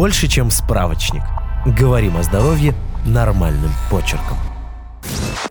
Больше, 0.00 0.28
чем 0.28 0.50
справочник. 0.50 1.20
Говорим 1.78 2.16
о 2.16 2.22
здоровье 2.22 2.74
нормальным 3.04 3.70
почерком. 3.90 4.38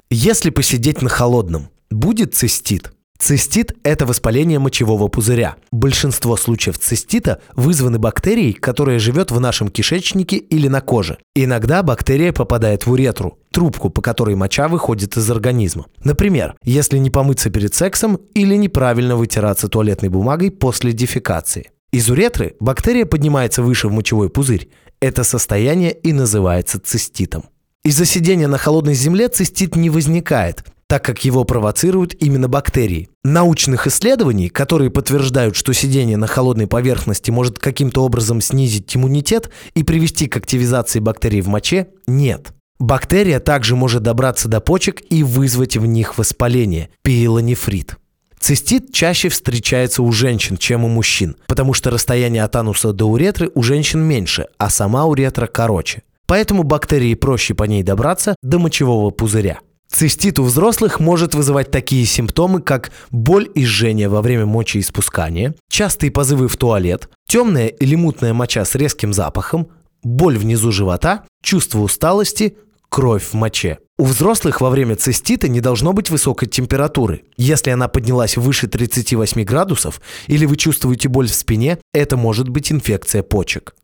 Если 0.10 0.50
посидеть 0.50 1.04
на 1.04 1.10
холодном, 1.10 1.70
будет 1.92 2.34
цистит– 2.34 2.92
Цистит– 3.20 3.76
это 3.84 4.06
воспаление 4.06 4.60
мочевого 4.60 5.10
пузыря. 5.10 5.58
Большинство 5.72 6.38
случаев 6.38 6.80
цистита 6.80 7.42
вызваны 7.54 8.00
бактерией, 8.00 8.54
которая 8.54 8.98
живет 8.98 9.30
в 9.30 9.40
нашем 9.42 9.68
кишечнике 9.68 10.38
или 10.38 10.70
на 10.70 10.80
коже. 10.80 11.18
Иногда 11.36 11.84
бактерия 11.84 12.32
попадает 12.32 12.86
в 12.86 12.92
уретру– 12.92 13.38
трубку, 13.52 13.90
по 13.90 14.02
которой 14.02 14.36
моча 14.36 14.70
выходит 14.70 15.18
из 15.18 15.30
организма. 15.30 15.88
Например, 16.02 16.56
если 16.64 16.98
не 16.98 17.10
помыться 17.10 17.50
перед 17.50 17.76
сексом 17.76 18.22
или 18.34 18.56
неправильно 18.56 19.18
вытираться 19.18 19.68
туалетной 19.68 20.08
бумагой 20.08 20.50
после 20.50 20.94
дефекации. 20.94 21.72
Из 21.92 22.08
уретры 22.10 22.56
бактерия 22.60 23.06
поднимается 23.06 23.64
выше 23.64 23.88
в 23.88 23.92
мочевой 23.92 24.30
пузырь. 24.30 24.70
Это 25.00 25.24
состояние 25.24 25.92
и 25.92 26.14
называется 26.14 26.80
циститом. 26.80 27.46
Из-за 27.84 28.06
сидения 28.06 28.48
на 28.48 28.58
холодной 28.58 28.94
земле 28.94 29.28
цистит 29.28 29.76
не 29.76 29.90
возникает, 29.90 30.64
так 30.88 31.04
как 31.04 31.26
его 31.26 31.46
провоцируют 31.46 32.14
именно 32.20 32.48
бактерии. 32.48 33.10
Научных 33.24 33.88
исследований, 33.88 34.50
которые 34.50 34.92
подтверждают, 34.92 35.56
что 35.56 35.74
сидение 35.74 36.18
на 36.18 36.28
холодной 36.28 36.68
поверхности 36.68 37.32
может 37.32 37.58
каким-то 37.58 38.04
образом 38.04 38.42
снизить 38.42 38.96
иммунитет 38.96 39.50
и 39.74 39.84
привести 39.84 40.28
к 40.28 40.38
активизации 40.38 41.00
бактерий 41.00 41.42
в 41.42 41.48
моче, 41.48 41.88
нет. 42.06 42.54
Бактерия 42.80 43.40
также 43.40 43.76
может 43.76 44.04
добраться 44.04 44.48
до 44.48 44.62
почек 44.62 45.02
и 45.10 45.24
вызвать 45.24 45.76
в 45.76 45.86
них 45.86 46.18
воспаление– 46.18 46.90
пиелонефрит. 47.02 47.99
Цистит 48.40 48.94
чаще 48.94 49.30
встречается 49.30 50.02
у 50.02 50.12
женщин, 50.12 50.58
чем 50.58 50.86
у 50.86 50.88
мужчин, 50.88 51.36
потому 51.48 51.74
что 51.74 51.90
расстояние 51.90 52.44
от 52.44 52.56
ануса 52.56 52.94
до 52.94 53.06
уретры 53.06 53.52
у 53.54 53.62
женщин 53.62 54.00
меньше, 54.00 54.48
а 54.58 54.70
сама 54.70 55.06
уретра 55.06 55.48
короче. 55.48 56.04
Поэтому 56.26 56.64
бактерии 56.64 57.16
проще 57.16 57.54
по 57.54 57.64
ней 57.64 57.84
добраться 57.84 58.36
до 58.42 58.60
мочевого 58.60 59.10
пузыря. 59.10 59.60
Цистит 59.92 60.38
у 60.38 60.44
взрослых 60.44 61.00
может 61.00 61.34
вызывать 61.34 61.72
такие 61.72 62.06
симптомы, 62.06 62.62
как 62.62 62.92
боль 63.10 63.50
и 63.56 63.66
жжение 63.66 64.08
во 64.08 64.22
время 64.22 64.46
мочеиспускания, 64.46 65.56
частые 65.68 66.12
позывы 66.12 66.48
в 66.48 66.56
туалет, 66.58 67.10
темная 67.28 67.68
или 67.68 67.96
мутная 67.96 68.34
моча 68.34 68.64
с 68.64 68.76
резким 68.76 69.14
запахом, 69.14 69.70
боль 70.04 70.38
внизу 70.38 70.72
живота, 70.72 71.26
чувство 71.42 71.80
усталости, 71.80 72.56
кровь 72.90 73.24
в 73.24 73.34
моче. 73.34 73.80
У 73.98 74.06
взрослых 74.06 74.62
во 74.62 74.70
время 74.70 74.96
цистита 74.96 75.48
не 75.48 75.62
должно 75.62 75.94
быть 75.94 76.10
высокой 76.10 76.48
температуры. 76.48 77.24
Если 77.38 77.70
она 77.70 77.88
поднялась 77.88 78.38
выше 78.38 78.68
38 78.68 79.44
градусов 79.44 80.02
или 80.28 80.46
вы 80.46 80.58
чувствуете 80.58 81.10
боль 81.10 81.28
в 81.28 81.34
спине, 81.34 81.80
это 81.94 82.18
может 82.18 82.50
быть 82.50 82.72
инфекция 82.72 83.24
почек. 83.24 83.76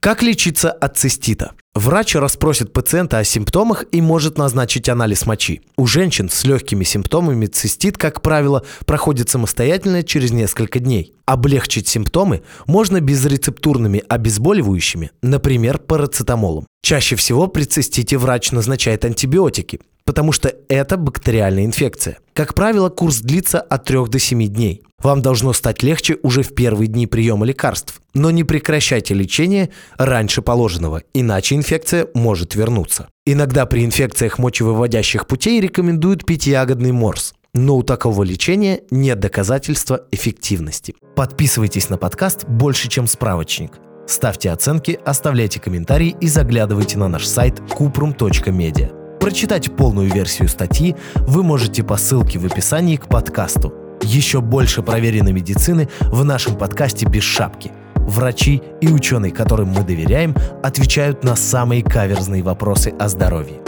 Как 0.00 0.22
лечиться 0.22 0.70
от 0.70 0.98
цистита? 0.98 1.52
Врач 1.74 2.14
расспросит 2.14 2.72
пациента 2.72 3.18
о 3.18 3.24
симптомах 3.24 3.84
и 3.90 4.00
может 4.00 4.38
назначить 4.38 4.88
анализ 4.88 5.26
мочи. 5.26 5.60
У 5.76 5.88
женщин 5.88 6.30
с 6.30 6.44
легкими 6.44 6.84
симптомами 6.84 7.46
цистит, 7.46 7.98
как 7.98 8.22
правило, 8.22 8.64
проходит 8.86 9.28
самостоятельно 9.28 10.04
через 10.04 10.30
несколько 10.30 10.78
дней. 10.78 11.14
Облегчить 11.26 11.88
симптомы 11.88 12.42
можно 12.68 13.00
безрецептурными 13.00 14.04
обезболивающими, 14.08 15.10
например, 15.20 15.78
парацетамолом. 15.78 16.68
Чаще 16.80 17.16
всего 17.16 17.48
при 17.48 17.64
цистите 17.64 18.18
врач 18.18 18.52
назначает 18.52 19.04
антибиотики, 19.04 19.80
потому 20.04 20.32
что 20.32 20.54
это 20.68 20.96
бактериальная 20.96 21.64
инфекция. 21.64 22.18
Как 22.32 22.54
правило, 22.54 22.88
курс 22.88 23.18
длится 23.20 23.60
от 23.60 23.84
3 23.84 24.06
до 24.06 24.18
7 24.18 24.46
дней. 24.46 24.82
Вам 25.02 25.20
должно 25.20 25.52
стать 25.52 25.82
легче 25.82 26.16
уже 26.22 26.42
в 26.42 26.54
первые 26.54 26.88
дни 26.88 27.06
приема 27.06 27.44
лекарств, 27.44 28.00
но 28.14 28.30
не 28.30 28.42
прекращайте 28.42 29.12
лечение 29.12 29.70
раньше 29.98 30.40
положенного, 30.40 31.02
иначе 31.12 31.56
инфекция 31.56 32.08
может 32.14 32.54
вернуться. 32.54 33.08
Иногда 33.26 33.66
при 33.66 33.84
инфекциях 33.84 34.38
мочевыводящих 34.38 35.26
путей 35.26 35.60
рекомендуют 35.60 36.24
пить 36.24 36.46
ягодный 36.46 36.92
морс. 36.92 37.34
Но 37.52 37.76
у 37.76 37.82
такого 37.82 38.24
лечения 38.24 38.80
нет 38.90 39.20
доказательства 39.20 40.06
эффективности. 40.10 40.94
Подписывайтесь 41.14 41.88
на 41.88 41.98
подкаст 41.98 42.46
«Больше, 42.46 42.88
чем 42.88 43.06
справочник». 43.06 43.78
Ставьте 44.06 44.50
оценки, 44.50 44.98
оставляйте 45.04 45.60
комментарии 45.60 46.16
и 46.20 46.26
заглядывайте 46.26 46.98
на 46.98 47.08
наш 47.08 47.26
сайт 47.26 47.60
kuprum.media. 47.60 49.03
Прочитать 49.24 49.74
полную 49.74 50.12
версию 50.12 50.48
статьи 50.48 50.94
вы 51.14 51.42
можете 51.42 51.82
по 51.82 51.96
ссылке 51.96 52.38
в 52.38 52.44
описании 52.44 52.96
к 52.96 53.08
подкасту. 53.08 53.72
Еще 54.02 54.42
больше 54.42 54.82
проверенной 54.82 55.32
медицины 55.32 55.88
в 56.00 56.26
нашем 56.26 56.58
подкасте 56.58 57.06
«Без 57.06 57.22
шапки». 57.22 57.72
Врачи 57.94 58.60
и 58.82 58.88
ученые, 58.88 59.32
которым 59.32 59.68
мы 59.68 59.82
доверяем, 59.82 60.34
отвечают 60.62 61.24
на 61.24 61.36
самые 61.36 61.82
каверзные 61.82 62.42
вопросы 62.42 62.92
о 62.98 63.08
здоровье. 63.08 63.62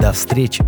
До 0.00 0.10
встречи! 0.10 0.64